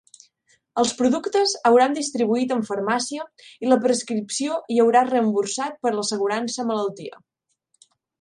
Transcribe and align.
Els 0.83 0.91
productes 0.99 1.51
hauran 1.69 1.91
distribuït 1.97 2.53
en 2.55 2.63
farmàcia 2.69 3.25
i 3.65 3.69
la 3.73 3.77
prescripció 3.83 4.57
hi 4.73 4.79
haurà 4.85 5.05
reemborsat 5.11 5.77
per 5.85 5.93
l'assegurança 5.99 6.67
malaltia. 6.71 7.21